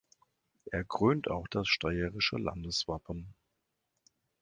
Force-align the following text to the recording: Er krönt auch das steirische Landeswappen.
Er 0.71 0.83
krönt 0.83 1.29
auch 1.29 1.47
das 1.47 1.67
steirische 1.67 2.37
Landeswappen. 2.37 3.35